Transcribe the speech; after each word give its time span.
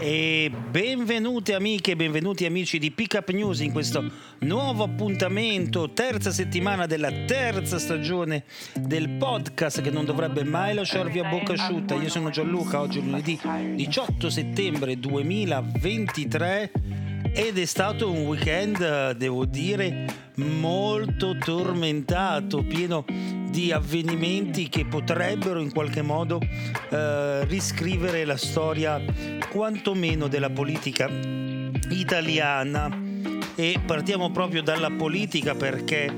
E 0.00 0.48
benvenute 0.70 1.54
amiche 1.54 1.96
benvenuti 1.96 2.44
amici 2.44 2.78
di 2.78 2.92
Pickup 2.92 3.30
News 3.30 3.58
in 3.58 3.72
questo 3.72 4.08
nuovo 4.40 4.84
appuntamento, 4.84 5.90
terza 5.90 6.30
settimana 6.30 6.86
della 6.86 7.10
terza 7.26 7.80
stagione 7.80 8.44
del 8.74 9.08
podcast 9.08 9.80
che 9.82 9.90
non 9.90 10.04
dovrebbe 10.04 10.44
mai 10.44 10.74
lasciarvi 10.74 11.18
a 11.18 11.28
bocca 11.28 11.54
asciutta. 11.54 11.96
Io 11.96 12.08
sono 12.08 12.30
Gianluca, 12.30 12.80
oggi 12.80 13.00
è 13.00 13.02
lunedì 13.02 13.40
18 13.74 14.30
settembre 14.30 15.00
2023 15.00 16.70
ed 17.32 17.58
è 17.58 17.64
stato 17.64 18.10
un 18.10 18.26
weekend, 18.26 19.12
devo 19.12 19.44
dire, 19.44 20.06
molto 20.36 21.36
tormentato, 21.36 22.62
pieno 22.62 23.04
di 23.50 23.72
avvenimenti 23.72 24.68
che 24.68 24.84
potrebbero 24.84 25.60
in 25.60 25.72
qualche 25.72 26.02
modo 26.02 26.40
eh, 26.40 27.44
riscrivere 27.46 28.24
la 28.24 28.36
storia 28.36 29.02
quantomeno 29.50 30.28
della 30.28 30.50
politica 30.50 31.08
italiana. 31.90 33.06
E 33.54 33.80
partiamo 33.84 34.30
proprio 34.30 34.62
dalla 34.62 34.90
politica 34.90 35.54
perché 35.54 36.12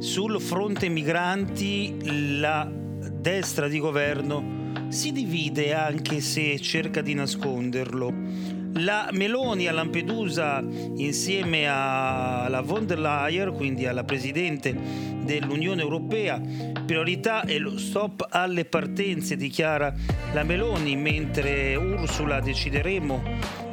sul 0.00 0.40
fronte 0.40 0.88
migranti 0.88 2.38
la 2.38 2.68
destra 3.10 3.68
di 3.68 3.78
governo 3.78 4.60
si 4.88 5.12
divide 5.12 5.72
anche 5.72 6.20
se 6.20 6.58
cerca 6.60 7.00
di 7.00 7.14
nasconderlo 7.14 8.61
la 8.74 9.08
Meloni 9.12 9.66
a 9.66 9.72
Lampedusa 9.72 10.62
insieme 10.96 11.66
alla 11.66 12.62
von 12.62 12.86
der 12.86 12.98
Leyen, 12.98 13.52
quindi 13.52 13.86
alla 13.86 14.04
Presidente 14.04 14.74
dell'Unione 15.22 15.82
Europea, 15.82 16.40
priorità 16.84 17.42
è 17.42 17.58
lo 17.58 17.78
stop 17.78 18.26
alle 18.30 18.64
partenze, 18.64 19.36
dichiara 19.36 19.94
la 20.32 20.42
Meloni, 20.42 20.96
mentre 20.96 21.76
Ursula 21.76 22.40
decideremo 22.40 23.22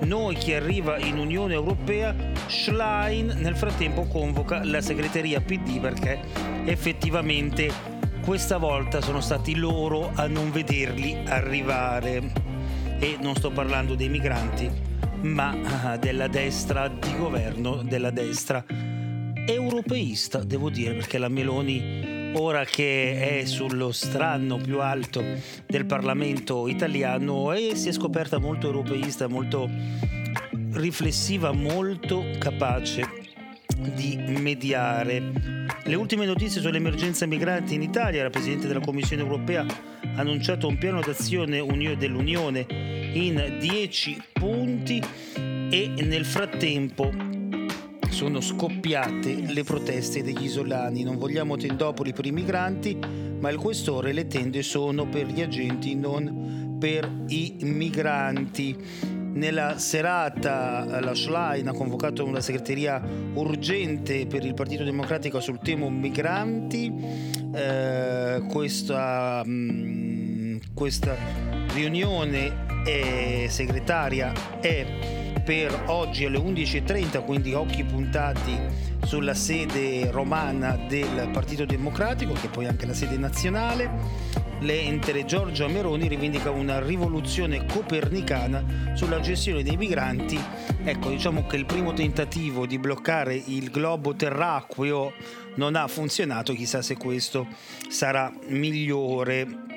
noi 0.02 0.36
chi 0.36 0.53
arriva 0.53 0.97
in 0.97 1.17
Unione 1.17 1.53
Europea, 1.53 2.16
Schlein 2.47 3.34
nel 3.38 3.56
frattempo 3.56 4.03
convoca 4.03 4.63
la 4.63 4.81
segreteria 4.81 5.41
PD 5.41 5.80
perché 5.80 6.19
effettivamente 6.66 7.72
questa 8.23 8.58
volta 8.58 9.02
sono 9.02 9.22
stati 9.22 9.56
loro 9.56 10.11
a 10.13 10.28
non 10.28 10.52
vederli 10.52 11.17
arrivare. 11.25 12.47
E 13.00 13.17
non 13.22 13.34
sto 13.36 13.50
parlando 13.50 13.95
dei 13.95 14.09
migranti, 14.09 14.69
ma 15.22 15.94
eh, 15.94 16.00
della 16.00 16.28
destra 16.28 16.88
di 16.88 17.16
governo, 17.17 17.81
della 17.84 18.12
destra 18.12 18.64
europeista, 19.45 20.44
devo 20.44 20.70
dire, 20.70 20.94
perché 20.94 21.17
la 21.17 21.30
Meloni 21.30 22.31
ora 22.36 22.64
che 22.64 23.40
è 23.40 23.45
sullo 23.45 23.92
strano 23.92 24.58
più 24.58 24.80
alto 24.80 25.23
del 25.66 25.86
Parlamento 25.86 26.67
italiano 26.67 27.52
e 27.53 27.75
si 27.75 27.90
è 27.90 27.92
scoperta 27.92 28.38
molto 28.38 28.67
europeista, 28.67 29.28
molto 29.28 29.70
riflessiva, 30.73 31.52
molto 31.52 32.23
capace 32.38 33.03
di 33.95 34.17
mediare. 34.40 35.67
Le 35.84 35.95
ultime 35.95 36.25
notizie 36.25 36.62
sull'emergenza 36.62 37.25
migranti 37.25 37.73
in 37.73 37.81
Italia, 37.81 38.23
la 38.23 38.30
Presidente 38.30 38.67
della 38.67 38.81
Commissione 38.81 39.23
europea 39.23 39.66
annunciato 40.20 40.67
un 40.67 40.78
piano 40.78 41.02
d'azione 41.02 41.66
dell'Unione 41.98 42.66
in 43.14 43.58
10 43.59 44.22
punti 44.34 45.02
e 45.35 45.94
nel 46.02 46.25
frattempo 46.25 47.12
sono 48.09 48.41
scoppiate 48.41 49.34
le 49.47 49.63
proteste 49.63 50.22
degli 50.22 50.44
isolani. 50.44 51.03
Non 51.03 51.18
vogliamo 51.18 51.56
tendopoli 51.56 52.12
per 52.12 52.25
i 52.25 52.31
migranti, 52.31 52.97
ma 53.40 53.50
il 53.50 53.57
questore 53.57 54.12
le 54.12 54.28
tende 54.28 54.62
sono 54.62 55.07
per 55.07 55.28
gli 55.28 55.41
agenti, 55.41 55.96
non 55.96 56.75
per 56.78 57.09
i 57.28 57.56
migranti. 57.62 58.75
Nella 59.31 59.78
serata 59.78 61.00
la 61.00 61.13
Schlein 61.13 61.68
ha 61.68 61.72
convocato 61.72 62.25
una 62.25 62.41
segreteria 62.41 63.01
urgente 63.36 64.25
per 64.25 64.44
il 64.44 64.53
Partito 64.53 64.84
Democratico 64.84 65.40
sul 65.40 65.59
tema 65.59 65.88
migranti. 65.90 66.91
Eh, 67.53 68.44
questa, 68.50 69.44
mh, 69.46 69.51
mm, 69.51 70.09
questa 70.79 71.17
riunione 71.73 72.84
è 72.85 73.47
segretaria 73.50 74.31
è 74.62 74.85
per 75.44 75.78
oggi 75.88 76.23
alle 76.23 76.38
11.30, 76.38 77.25
quindi 77.25 77.53
occhi 77.53 77.84
puntati 77.84 78.57
sulla 79.03 79.34
sede 79.34 80.09
romana 80.09 80.78
del 80.88 81.31
Partito 81.34 81.66
Democratico, 81.66 82.31
che 82.31 82.47
è 82.47 82.50
poi 82.50 82.68
anche 82.68 82.85
la 82.85 82.94
sede 82.94 83.18
nazionale. 83.18 83.91
L'entere 84.62 85.25
Giorgia 85.25 85.68
Meroni 85.68 86.07
rivendica 86.07 86.50
una 86.50 86.79
rivoluzione 86.79 87.66
copernicana 87.66 88.94
sulla 88.94 89.19
gestione 89.19 89.63
dei 89.63 89.75
migranti. 89.75 90.39
Ecco, 90.85 91.09
diciamo 91.09 91.45
che 91.45 91.57
il 91.57 91.66
primo 91.66 91.91
tentativo 91.91 92.66
di 92.66 92.79
bloccare 92.79 93.35
il 93.35 93.69
globo 93.69 94.16
terracqueo 94.16 95.12
non 95.56 95.75
ha 95.75 95.88
funzionato, 95.88 96.53
chissà 96.53 96.81
se 96.81 96.95
questo 96.95 97.47
sarà 97.89 98.31
migliore. 98.47 99.69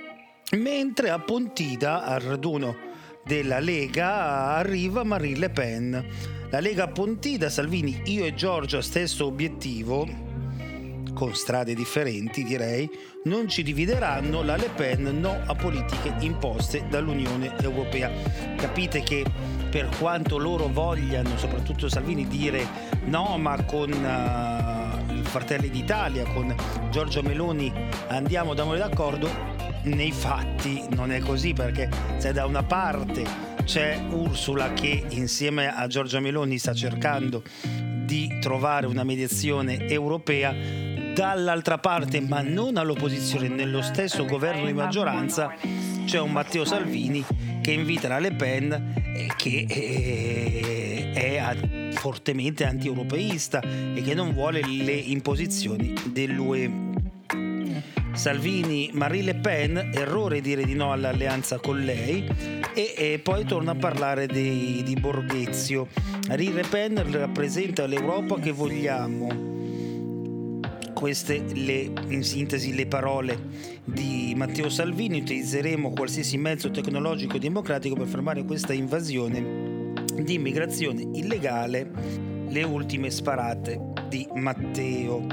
Mentre 0.56 1.08
a 1.08 1.18
Pontida, 1.18 2.04
al 2.04 2.20
raduno 2.20 2.76
della 3.24 3.58
Lega 3.58 4.56
arriva 4.56 5.02
Marine 5.02 5.38
Le 5.38 5.48
Pen. 5.48 6.06
La 6.50 6.60
Lega 6.60 6.88
Pontida, 6.88 7.48
Salvini, 7.48 8.02
io 8.04 8.26
e 8.26 8.34
Giorgia 8.34 8.82
stesso 8.82 9.24
obiettivo, 9.24 10.06
con 11.14 11.34
strade 11.34 11.74
differenti 11.74 12.44
direi, 12.44 12.86
non 13.24 13.48
ci 13.48 13.62
divideranno, 13.62 14.42
la 14.42 14.56
Le 14.56 14.68
Pen 14.76 15.20
no 15.20 15.40
a 15.46 15.54
politiche 15.54 16.14
imposte 16.20 16.84
dall'Unione 16.86 17.56
Europea. 17.62 18.10
Capite 18.56 19.00
che 19.00 19.24
per 19.70 19.88
quanto 19.98 20.36
loro 20.36 20.68
vogliano, 20.68 21.38
soprattutto 21.38 21.88
Salvini, 21.88 22.28
dire 22.28 22.66
no, 23.06 23.38
ma 23.38 23.64
con 23.64 23.90
uh, 23.90 24.81
Fratelli 25.32 25.70
d'Italia, 25.70 26.24
con 26.24 26.54
Giorgia 26.90 27.22
Meloni 27.22 27.72
andiamo 28.08 28.52
d'amore 28.52 28.76
d'accordo, 28.76 29.30
nei 29.84 30.12
fatti 30.12 30.84
non 30.90 31.10
è 31.10 31.20
così 31.20 31.54
perché 31.54 31.88
se 32.18 32.34
da 32.34 32.44
una 32.44 32.62
parte 32.62 33.24
c'è 33.64 33.98
Ursula 34.10 34.74
che 34.74 35.06
insieme 35.08 35.74
a 35.74 35.86
Giorgia 35.86 36.20
Meloni 36.20 36.58
sta 36.58 36.74
cercando 36.74 37.42
di 37.62 38.40
trovare 38.42 38.84
una 38.86 39.04
mediazione 39.04 39.88
europea, 39.88 40.54
dall'altra 41.14 41.78
parte, 41.78 42.20
ma 42.20 42.42
non 42.42 42.76
all'opposizione, 42.76 43.48
nello 43.48 43.80
stesso 43.80 44.26
governo 44.26 44.66
di 44.66 44.74
maggioranza, 44.74 45.54
c'è 46.04 46.20
un 46.20 46.30
Matteo 46.30 46.66
Salvini 46.66 47.24
che 47.62 47.70
invita 47.70 48.08
la 48.08 48.18
Le 48.18 48.32
Pen 48.32 48.72
e 49.16 49.32
che 49.34 49.64
eh, 49.66 51.10
è 51.14 51.38
fortemente 51.94 52.64
anti-europeista 52.64 53.60
e 53.60 54.02
che 54.02 54.14
non 54.14 54.32
vuole 54.32 54.60
le 54.66 54.92
imposizioni 54.92 55.94
dell'UE 56.06 56.90
Salvini, 58.12 58.90
Marie 58.92 59.22
Le 59.22 59.34
Pen, 59.36 59.90
errore 59.94 60.42
dire 60.42 60.64
di 60.64 60.74
no 60.74 60.92
all'alleanza 60.92 61.58
con 61.58 61.80
lei 61.80 62.28
e, 62.74 62.94
e 62.96 63.20
poi 63.22 63.44
torna 63.44 63.72
a 63.72 63.74
parlare 63.74 64.26
di, 64.26 64.82
di 64.84 64.94
Borghezio. 64.94 65.88
Marie 66.28 66.52
Le 66.52 66.64
Pen 66.68 67.02
rappresenta 67.10 67.86
l'Europa 67.86 68.38
che 68.38 68.52
vogliamo. 68.52 69.50
Queste 70.92 71.42
le, 71.54 71.90
in 72.08 72.22
sintesi 72.22 72.74
le 72.74 72.86
parole 72.86 73.80
di 73.84 74.34
Matteo 74.36 74.68
Salvini, 74.68 75.20
utilizzeremo 75.20 75.90
qualsiasi 75.90 76.36
mezzo 76.36 76.70
tecnologico 76.70 77.36
e 77.36 77.40
democratico 77.40 77.96
per 77.96 78.06
fermare 78.06 78.44
questa 78.44 78.74
invasione 78.74 79.71
di 80.20 80.34
immigrazione 80.34 81.08
illegale, 81.14 81.90
le 82.48 82.62
ultime 82.62 83.10
sparate 83.10 83.92
di 84.08 84.28
Matteo 84.34 85.26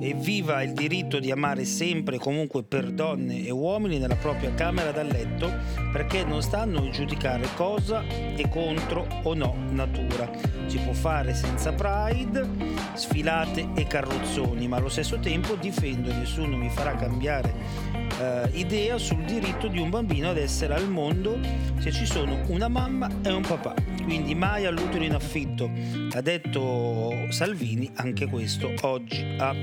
evviva 0.00 0.62
il 0.62 0.72
diritto 0.72 1.18
di 1.18 1.30
amare 1.30 1.64
sempre 1.64 2.16
e 2.16 2.18
comunque 2.18 2.64
per 2.64 2.90
donne 2.90 3.44
e 3.44 3.50
uomini 3.50 3.98
nella 3.98 4.16
propria 4.16 4.52
camera 4.54 4.90
da 4.90 5.02
letto 5.02 5.50
perché 5.92 6.24
non 6.24 6.42
stanno 6.42 6.80
a 6.80 6.90
giudicare 6.90 7.48
cosa 7.54 8.04
è 8.06 8.48
contro 8.48 9.06
o 9.22 9.34
no 9.34 9.56
natura. 9.70 10.30
Si 10.66 10.78
può 10.78 10.92
fare 10.92 11.34
senza 11.34 11.72
pride, 11.72 12.46
sfilate 12.94 13.68
e 13.74 13.86
carrozzoni, 13.86 14.68
ma 14.68 14.76
allo 14.76 14.88
stesso 14.88 15.18
tempo 15.18 15.54
difendo 15.54 16.10
e 16.10 16.14
nessuno 16.14 16.56
mi 16.56 16.68
farà 16.68 16.94
cambiare 16.94 18.05
eh, 18.18 18.48
idea 18.52 18.98
sul 18.98 19.24
diritto 19.24 19.68
di 19.68 19.78
un 19.78 19.90
bambino 19.90 20.30
ad 20.30 20.38
essere 20.38 20.74
al 20.74 20.88
mondo 20.88 21.38
se 21.78 21.92
ci 21.92 22.06
sono 22.06 22.40
una 22.48 22.68
mamma 22.68 23.08
e 23.22 23.30
un 23.30 23.42
papà. 23.42 23.74
Quindi 24.02 24.34
mai 24.34 24.66
all'utero 24.66 25.04
in 25.04 25.14
affitto, 25.14 25.70
ha 26.12 26.20
detto 26.20 27.26
Salvini, 27.30 27.90
anche 27.94 28.26
questo 28.26 28.72
oggi 28.82 29.36
a 29.38 29.54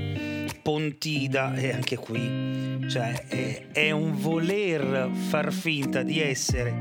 Pontida 0.62 1.54
e 1.54 1.72
anche 1.72 1.96
qui 1.96 2.73
cioè 2.88 3.26
è, 3.26 3.66
è 3.72 3.90
un 3.90 4.16
voler 4.16 5.10
far 5.28 5.52
finta 5.52 6.02
di 6.02 6.20
essere 6.20 6.72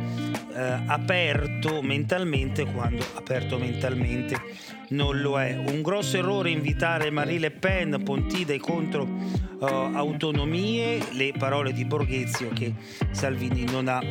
eh, 0.54 0.84
aperto 0.86 1.82
mentalmente 1.82 2.66
quando 2.66 3.04
aperto 3.16 3.58
mentalmente 3.58 4.72
non 4.90 5.20
lo 5.22 5.40
è. 5.40 5.56
Un 5.56 5.82
grosso 5.82 6.18
errore 6.18 6.50
invitare 6.50 7.10
Marie 7.10 7.40
Le 7.40 7.52
Pen, 7.52 8.02
Pontide 8.04 8.60
contro 8.60 9.04
uh, 9.04 9.66
autonomie, 9.66 11.00
le 11.14 11.34
parole 11.38 11.74
di 11.74 11.86
Borghezio 11.86 12.50
che 12.50 12.74
Salvini 13.12 13.64
non 13.66 13.88
ha 13.88 14.02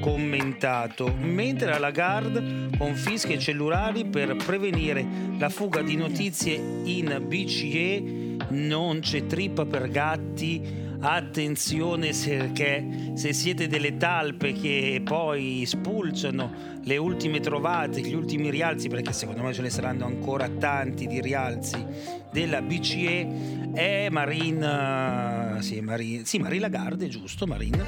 commentato, 0.00 1.14
mentre 1.18 1.70
la 1.70 1.78
Lagarde 1.78 2.70
confisca 2.76 3.32
i 3.32 3.38
cellulari 3.38 4.06
per 4.06 4.36
prevenire 4.36 5.04
la 5.38 5.48
fuga 5.48 5.82
di 5.82 5.96
notizie 5.96 6.54
in 6.54 7.22
BCE, 7.26 8.46
non 8.50 9.00
c'è 9.00 9.26
trippa 9.26 9.66
per 9.66 9.88
gatti 9.88 10.81
attenzione 11.02 12.12
perché 12.12 13.12
se 13.14 13.32
siete 13.32 13.66
delle 13.66 13.96
talpe 13.96 14.52
che 14.52 15.02
poi 15.04 15.64
spulciano 15.66 16.80
le 16.84 16.96
ultime 16.96 17.40
trovate, 17.40 18.00
gli 18.00 18.14
ultimi 18.14 18.50
rialzi, 18.50 18.88
perché 18.88 19.12
secondo 19.12 19.42
me 19.42 19.52
ce 19.52 19.62
ne 19.62 19.70
saranno 19.70 20.06
ancora 20.06 20.48
tanti 20.48 21.06
di 21.06 21.20
rialzi 21.20 21.84
della 22.32 22.62
BCE, 22.62 23.72
è 23.74 24.08
Marine, 24.10 25.58
sì, 25.60 25.80
Marine, 25.80 26.24
sì, 26.24 26.38
Marine 26.38 26.60
Lagarde, 26.60 27.08
giusto, 27.08 27.46
Marine, 27.46 27.84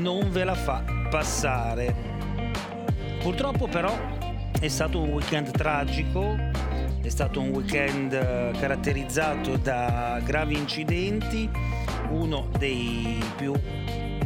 non 0.00 0.30
ve 0.30 0.44
la 0.44 0.54
fa 0.54 0.84
passare. 1.08 1.94
Purtroppo 3.20 3.68
però 3.68 3.94
è 4.58 4.68
stato 4.68 5.00
un 5.00 5.10
weekend 5.10 5.50
tragico, 5.50 6.36
è 7.02 7.08
stato 7.08 7.40
un 7.40 7.48
weekend 7.48 8.12
eh, 8.12 8.52
caratterizzato 8.58 9.56
da 9.56 10.20
gravi 10.24 10.56
incidenti, 10.56 11.48
uno 12.10 12.48
dei 12.58 13.22
più 13.36 13.52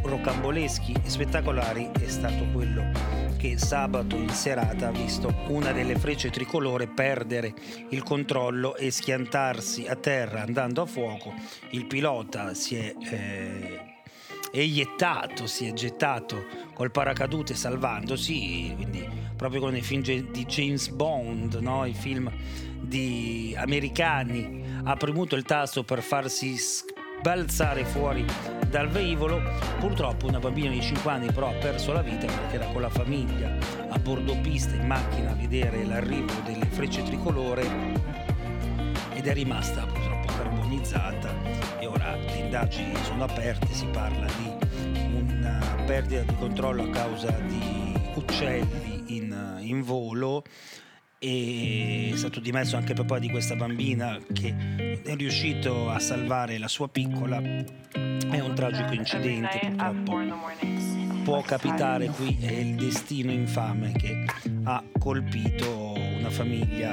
rocamboleschi 0.02 0.94
e 1.02 1.08
spettacolari 1.08 1.90
è 1.98 2.08
stato 2.08 2.44
quello 2.52 2.90
che 3.36 3.58
sabato 3.58 4.16
in 4.16 4.30
serata 4.30 4.88
ha 4.88 4.90
visto 4.90 5.32
una 5.48 5.72
delle 5.72 5.96
frecce 5.96 6.30
tricolore 6.30 6.86
perdere 6.86 7.52
il 7.90 8.02
controllo 8.02 8.76
e 8.76 8.90
schiantarsi 8.90 9.86
a 9.86 9.96
terra 9.96 10.42
andando 10.42 10.82
a 10.82 10.86
fuoco. 10.86 11.34
Il 11.70 11.86
pilota 11.86 12.54
si 12.54 12.76
è 12.76 12.94
eh, 13.10 13.94
eiettato, 14.50 15.46
si 15.46 15.66
è 15.66 15.72
gettato 15.72 16.46
col 16.72 16.90
paracadute 16.90 17.54
salvandosi, 17.54 18.72
quindi 18.76 19.06
proprio 19.36 19.60
come 19.60 19.72
nei 19.72 19.82
film 19.82 20.02
di 20.02 20.44
James 20.46 20.88
Bond, 20.88 21.56
no? 21.56 21.84
i 21.84 21.92
film 21.92 22.30
di 22.80 23.54
americani, 23.58 24.80
ha 24.84 24.96
premuto 24.96 25.36
il 25.36 25.42
tasto 25.42 25.82
per 25.82 26.02
farsi 26.02 26.56
balzare 27.24 27.86
fuori 27.86 28.22
dal 28.68 28.90
velivolo. 28.90 29.40
Purtroppo 29.78 30.26
una 30.26 30.38
bambina 30.38 30.68
di 30.68 30.82
5 30.82 31.10
anni 31.10 31.32
però 31.32 31.48
ha 31.48 31.54
perso 31.54 31.94
la 31.94 32.02
vita 32.02 32.26
perché 32.26 32.56
era 32.56 32.66
con 32.66 32.82
la 32.82 32.90
famiglia. 32.90 33.56
A 33.88 33.98
bordo 33.98 34.38
pista 34.42 34.74
in 34.74 34.86
macchina 34.86 35.30
a 35.30 35.34
vedere 35.34 35.86
l'arrivo 35.86 36.34
delle 36.44 36.66
frecce 36.66 37.02
tricolore 37.02 37.66
ed 39.14 39.26
è 39.26 39.32
rimasta 39.32 39.86
purtroppo 39.86 40.34
carbonizzata. 40.34 41.30
E 41.78 41.86
ora 41.86 42.14
le 42.14 42.36
indagini 42.36 42.94
sono 43.04 43.24
aperte, 43.24 43.72
si 43.72 43.86
parla 43.86 44.26
di 44.36 44.52
una 45.14 45.58
perdita 45.86 46.24
di 46.24 46.34
controllo 46.36 46.82
a 46.82 46.90
causa 46.90 47.30
di 47.30 47.98
uccelli 48.16 49.16
in, 49.16 49.60
in 49.60 49.80
volo 49.80 50.44
e 51.24 52.10
è 52.12 52.16
stato 52.16 52.38
dimesso 52.38 52.76
anche 52.76 52.92
papà 52.92 53.18
di 53.18 53.30
questa 53.30 53.56
bambina 53.56 54.18
che 54.30 55.00
è 55.02 55.14
riuscito 55.16 55.88
a 55.88 55.98
salvare 55.98 56.58
la 56.58 56.68
sua 56.68 56.88
piccola. 56.88 57.40
È 57.40 58.40
un 58.40 58.52
tragico 58.54 58.92
incidente, 58.92 59.74
purtroppo 60.04 61.22
può 61.24 61.40
capitare 61.40 62.08
qui, 62.08 62.36
è 62.38 62.50
il 62.52 62.74
destino 62.74 63.32
infame 63.32 63.92
che 63.92 64.26
ha 64.64 64.84
colpito 64.98 65.94
una 65.96 66.28
famiglia 66.28 66.92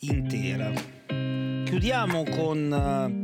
intera. 0.00 0.70
Chiudiamo 1.64 2.24
con 2.24 3.22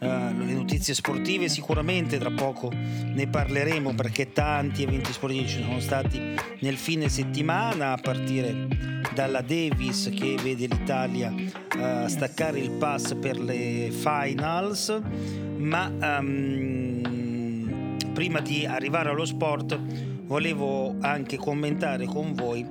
uh, 0.00 0.06
le 0.06 0.52
notizie 0.52 0.94
sportive, 0.94 1.48
sicuramente 1.48 2.18
tra 2.18 2.30
poco 2.30 2.70
ne 2.72 3.26
parleremo 3.26 3.94
perché 3.94 4.32
tanti 4.32 4.82
eventi 4.82 5.12
sportivi 5.12 5.46
ci 5.46 5.62
sono 5.62 5.80
stati 5.80 6.20
nel 6.60 6.76
fine 6.76 7.08
settimana 7.08 7.92
a 7.92 7.98
partire 7.98 8.66
dalla 9.14 9.40
Davis 9.40 10.10
che 10.14 10.36
vede 10.42 10.66
l'Italia 10.66 11.32
uh, 11.32 12.06
staccare 12.06 12.58
il 12.58 12.70
pass 12.72 13.14
per 13.14 13.38
le 13.38 13.90
finals, 13.90 15.00
ma 15.56 16.18
um, 16.18 17.00
prima 18.12 18.40
di 18.40 18.66
arrivare 18.66 19.10
allo 19.10 19.24
sport 19.24 20.09
volevo 20.30 20.94
anche 21.00 21.36
commentare 21.36 22.06
con 22.06 22.34
voi 22.34 22.64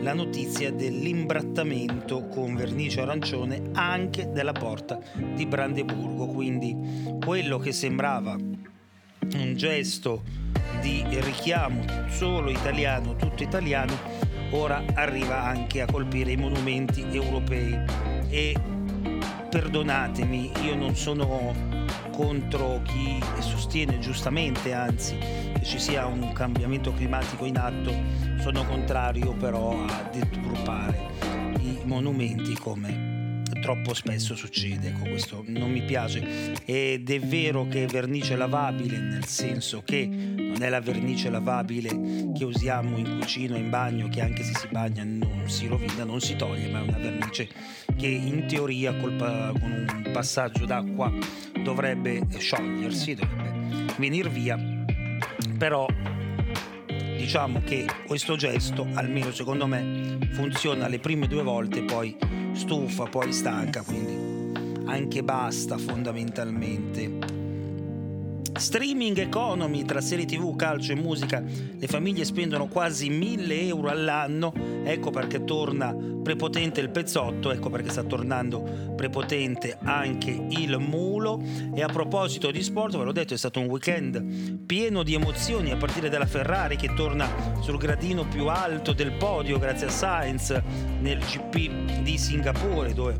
la 0.00 0.14
notizia 0.14 0.72
dell'imbrattamento 0.72 2.26
con 2.26 2.56
vernice 2.56 3.02
arancione 3.02 3.70
anche 3.74 4.32
della 4.32 4.50
porta 4.50 4.98
di 5.32 5.46
Brandeburgo, 5.46 6.26
quindi 6.26 6.76
quello 7.24 7.58
che 7.58 7.70
sembrava 7.70 8.32
un 8.32 9.54
gesto 9.54 10.24
di 10.80 11.04
richiamo 11.20 11.84
solo 12.08 12.50
italiano, 12.50 13.14
tutto 13.14 13.44
italiano, 13.44 13.96
ora 14.50 14.82
arriva 14.94 15.44
anche 15.44 15.82
a 15.82 15.86
colpire 15.86 16.32
i 16.32 16.36
monumenti 16.36 17.06
europei. 17.12 17.78
E 18.28 18.56
perdonatemi, 19.48 20.50
io 20.64 20.74
non 20.74 20.96
sono 20.96 21.52
contro 22.10 22.82
chi 22.82 23.20
sostiene 23.38 24.00
giustamente, 24.00 24.72
anzi, 24.72 25.16
ci 25.64 25.78
sia 25.78 26.06
un 26.06 26.32
cambiamento 26.32 26.92
climatico 26.92 27.46
in 27.46 27.56
atto, 27.56 27.92
sono 28.40 28.64
contrario 28.66 29.32
però 29.32 29.84
a 29.84 30.08
deturpare 30.12 31.10
i 31.60 31.78
monumenti 31.84 32.54
come 32.54 33.42
troppo 33.64 33.94
spesso 33.94 34.34
succede, 34.34 34.88
ecco 34.88 35.08
questo. 35.08 35.42
Non 35.46 35.70
mi 35.70 35.82
piace. 35.82 36.52
Ed 36.66 37.08
è 37.08 37.18
vero 37.18 37.66
che 37.66 37.84
è 37.84 37.86
vernice 37.86 38.36
lavabile 38.36 38.98
nel 38.98 39.24
senso 39.24 39.80
che 39.82 40.04
non 40.06 40.62
è 40.62 40.68
la 40.68 40.80
vernice 40.80 41.30
lavabile 41.30 41.88
che 42.36 42.44
usiamo 42.44 42.98
in 42.98 43.20
cucina, 43.20 43.56
in 43.56 43.70
bagno, 43.70 44.08
che 44.08 44.20
anche 44.20 44.42
se 44.42 44.52
si 44.54 44.68
bagna 44.70 45.02
non 45.02 45.44
si 45.46 45.66
rovina, 45.66 46.04
non 46.04 46.20
si 46.20 46.36
toglie, 46.36 46.68
ma 46.70 46.80
è 46.80 46.82
una 46.82 46.98
vernice 46.98 47.48
che 47.96 48.06
in 48.06 48.46
teoria 48.46 48.94
con 48.96 49.12
un 49.18 50.10
passaggio 50.12 50.66
d'acqua 50.66 51.10
dovrebbe 51.62 52.20
sciogliersi, 52.36 53.14
dovrebbe 53.14 53.94
venire 53.96 54.28
via, 54.28 54.56
però 55.56 55.86
diciamo 57.16 57.60
che 57.64 57.86
questo 58.06 58.36
gesto, 58.36 58.86
almeno 58.94 59.32
secondo 59.32 59.66
me, 59.66 60.18
funziona 60.32 60.88
le 60.88 60.98
prime 60.98 61.26
due 61.26 61.42
volte, 61.42 61.82
poi 61.82 62.16
stufa, 62.52 63.04
poi 63.04 63.32
stanca, 63.32 63.82
quindi 63.82 64.82
anche 64.86 65.22
basta 65.22 65.78
fondamentalmente. 65.78 67.43
Streaming 68.56 69.18
economy 69.18 69.84
tra 69.84 70.00
serie 70.00 70.26
tv, 70.26 70.54
calcio 70.54 70.92
e 70.92 70.94
musica, 70.94 71.42
le 71.42 71.86
famiglie 71.88 72.24
spendono 72.24 72.68
quasi 72.68 73.08
1000 73.08 73.66
euro 73.66 73.88
all'anno, 73.88 74.52
ecco 74.84 75.10
perché 75.10 75.42
torna 75.42 75.92
prepotente 76.22 76.80
il 76.80 76.90
pezzotto, 76.90 77.50
ecco 77.50 77.68
perché 77.68 77.90
sta 77.90 78.04
tornando 78.04 78.92
prepotente 78.94 79.76
anche 79.82 80.30
il 80.30 80.78
mulo. 80.78 81.42
E 81.74 81.82
a 81.82 81.88
proposito 81.88 82.52
di 82.52 82.62
sport, 82.62 82.96
ve 82.96 83.02
l'ho 83.02 83.12
detto, 83.12 83.34
è 83.34 83.36
stato 83.36 83.58
un 83.58 83.66
weekend 83.66 84.62
pieno 84.64 85.02
di 85.02 85.14
emozioni 85.14 85.72
a 85.72 85.76
partire 85.76 86.08
dalla 86.08 86.26
Ferrari 86.26 86.76
che 86.76 86.94
torna 86.94 87.28
sul 87.60 87.76
gradino 87.76 88.24
più 88.24 88.46
alto 88.46 88.92
del 88.92 89.12
podio 89.12 89.58
grazie 89.58 89.88
a 89.88 89.90
Sainz 89.90 90.58
nel 91.00 91.18
GP 91.18 92.02
di 92.02 92.16
Singapore 92.16 92.94
dove 92.94 93.18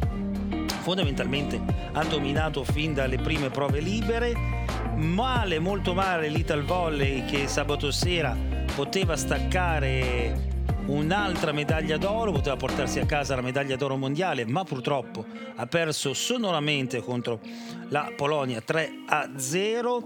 fondamentalmente 0.83 1.61
ha 1.93 2.05
dominato 2.05 2.63
fin 2.63 2.95
dalle 2.95 3.17
prime 3.17 3.51
prove 3.51 3.81
libere 3.81 4.84
male, 4.97 5.59
molto 5.59 5.95
male 5.95 6.29
l'Ital 6.29 6.63
Volley 6.63 7.25
che 7.25 7.47
sabato 7.49 7.91
sera 7.91 8.37
poteva 8.75 9.17
staccare 9.17 10.53
un'altra 10.87 11.53
medaglia 11.53 11.97
d'oro, 11.97 12.33
poteva 12.33 12.57
portarsi 12.57 13.01
a 13.01 13.07
casa 13.07 13.35
la 13.35 13.41
medaglia 13.41 13.77
d'oro 13.77 13.97
mondiale, 13.97 14.45
ma 14.45 14.65
purtroppo 14.65 15.25
ha 15.57 15.67
perso 15.67 16.13
sonoramente 16.15 17.01
contro 17.01 17.41
la 17.89 18.13
Polonia 18.15 18.61
3 18.61 18.93
a 19.07 19.31
0 19.37 20.05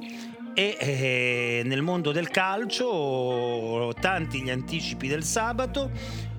e 0.54 0.76
eh, 0.78 1.62
nel 1.64 1.82
mondo 1.82 2.12
del 2.12 2.30
calcio 2.30 3.92
tanti 4.00 4.42
gli 4.42 4.50
anticipi 4.50 5.06
del 5.06 5.22
sabato 5.22 5.90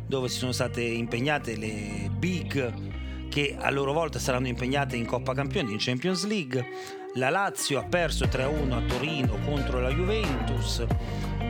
dove 0.06 0.28
si 0.28 0.40
sono 0.40 0.52
state 0.52 0.82
impegnate 0.82 1.56
le 1.56 2.10
big 2.18 3.28
che 3.30 3.56
a 3.58 3.70
loro 3.70 3.94
volta 3.94 4.18
saranno 4.20 4.48
impegnate 4.48 4.96
in 4.96 5.06
Coppa 5.06 5.34
Campioni, 5.34 5.72
in 5.72 5.78
Champions 5.80 6.26
League. 6.26 6.98
La 7.16 7.32
Lazio 7.32 7.80
ha 7.80 7.84
perso 7.86 8.26
3-1 8.26 8.72
a 8.72 8.82
Torino 8.82 9.40
contro 9.44 9.80
la 9.80 9.90
Juventus. 9.90 10.86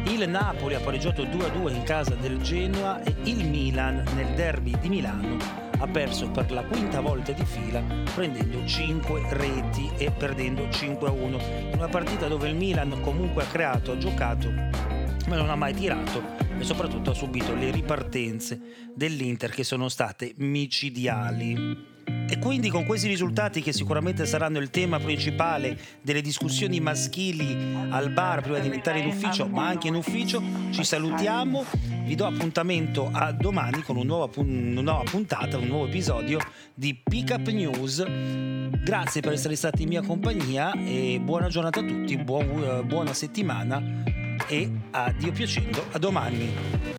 Il 0.06 0.28
Napoli 0.30 0.76
ha 0.76 0.80
pareggiato 0.80 1.24
2-2 1.24 1.76
in 1.76 1.84
casa 1.84 2.16
del 2.16 2.42
Genoa 2.42 3.04
e 3.04 3.14
il 3.24 3.46
Milan 3.46 4.04
nel 4.16 4.34
derby 4.36 4.80
di 4.80 4.88
Milano 4.88 5.38
ha 5.78 5.88
perso 5.88 6.30
per 6.30 6.52
la 6.52 6.64
quinta 6.64 7.02
volta 7.02 7.34
di 7.34 7.46
fila 7.46 7.82
prendendo 8.14 8.66
5 8.66 9.22
reti 9.32 9.90
e 9.98 10.12
perdendo 10.12 10.70
5 10.70 11.08
a 11.08 11.12
1. 11.12 11.38
In 11.72 11.72
una 11.74 11.90
partita 11.90 12.28
dove 12.28 12.48
il 12.48 12.56
Milan 12.56 13.02
comunque 13.02 13.44
ha 13.44 13.48
creato, 13.48 13.92
ha 13.92 13.98
giocato, 13.98 14.50
ma 14.50 15.36
non 15.36 15.50
ha 15.50 15.56
mai 15.56 15.74
tirato 15.74 16.38
e 16.58 16.64
soprattutto 16.64 17.12
ha 17.12 17.14
subito 17.14 17.54
le 17.54 17.70
ripartenze 17.70 18.92
dell'Inter 18.96 19.52
che 19.52 19.66
sono 19.66 19.90
state 19.90 20.34
micidiali. 20.38 21.98
E 22.30 22.38
quindi 22.38 22.70
con 22.70 22.86
questi 22.86 23.08
risultati 23.08 23.62
che 23.62 23.74
sicuramente 23.74 24.26
saranno 24.28 24.60
il 24.60 24.70
tema 24.70 25.00
principale 25.00 25.76
delle 26.02 26.22
discussioni 26.22 26.80
maschili 26.80 27.76
al 27.90 28.12
bar 28.12 28.42
prima 28.42 28.58
di 28.58 28.64
diventare 28.64 29.00
in 29.00 29.08
ufficio, 29.08 29.48
ma 29.48 29.68
anche 29.68 29.88
in 29.88 29.96
ufficio, 29.96 30.42
ci 30.70 30.84
salutiamo. 30.84 31.66
Vi 32.06 32.14
do 32.16 32.28
appuntamento 32.28 33.10
a 33.12 33.32
domani 33.32 33.82
con 33.82 33.98
un 33.98 34.06
nuovo, 34.06 34.32
una 34.42 34.82
nuova 34.82 35.04
puntata, 35.10 35.58
un 35.58 35.66
nuovo 35.66 35.88
episodio 35.88 36.40
di 36.76 37.00
Pick 37.04 37.32
Up 37.32 37.48
News. 37.48 38.04
Grazie 38.84 39.22
per 39.22 39.34
essere 39.34 39.56
stati 39.56 39.82
in 39.84 39.90
mia 39.90 40.04
compagnia 40.04 40.72
e 40.74 41.20
buona 41.20 41.48
giornata 41.48 41.80
a 41.80 41.84
tutti, 41.84 42.16
buon, 42.18 42.84
buona 42.86 43.14
settimana 43.14 43.82
e 44.48 44.70
a 44.92 45.12
Dio 45.12 45.32
piacendo, 45.32 45.84
a 45.92 45.98
domani. 45.98 46.99